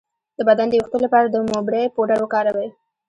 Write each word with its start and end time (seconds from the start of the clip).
د 0.37 0.39
بدن 0.49 0.67
د 0.69 0.73
ویښتو 0.75 0.97
لپاره 1.05 1.27
د 1.29 1.35
موبری 1.51 1.91
پوډر 1.95 2.19
وکاروئ 2.21 2.69